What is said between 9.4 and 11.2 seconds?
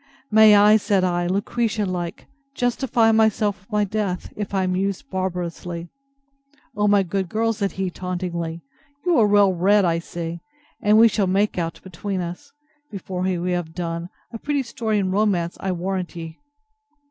read, I see; and we